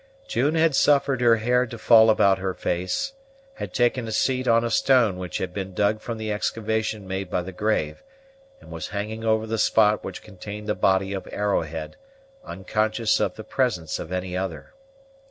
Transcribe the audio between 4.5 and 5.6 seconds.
a stone which had